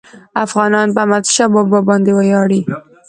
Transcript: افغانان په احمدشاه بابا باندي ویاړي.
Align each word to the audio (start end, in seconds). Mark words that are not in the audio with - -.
افغانان 0.45 0.87
په 0.95 0.99
احمدشاه 1.03 1.51
بابا 1.53 1.79
باندي 1.87 2.11
ویاړي. 2.15 2.61